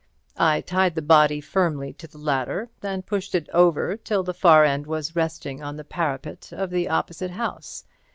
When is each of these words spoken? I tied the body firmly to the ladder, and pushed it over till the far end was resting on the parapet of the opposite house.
I 0.39 0.61
tied 0.61 0.95
the 0.95 1.03
body 1.03 1.39
firmly 1.39 1.93
to 1.93 2.07
the 2.07 2.17
ladder, 2.17 2.71
and 2.81 3.05
pushed 3.05 3.35
it 3.35 3.47
over 3.53 3.95
till 3.95 4.23
the 4.23 4.33
far 4.33 4.63
end 4.65 4.87
was 4.87 5.15
resting 5.15 5.61
on 5.61 5.75
the 5.77 5.83
parapet 5.83 6.51
of 6.51 6.71
the 6.71 6.89
opposite 6.89 7.29
house. 7.29 7.85